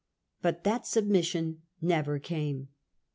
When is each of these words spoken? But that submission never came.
But 0.41 0.63
that 0.63 0.87
submission 0.87 1.61
never 1.79 2.17
came. 2.17 2.69